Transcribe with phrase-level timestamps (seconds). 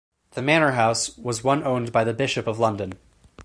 [0.31, 2.93] The manor house was one owned by the Bishop of London.